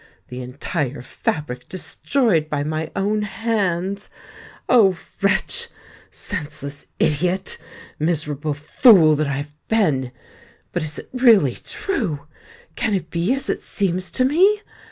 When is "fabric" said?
1.03-1.67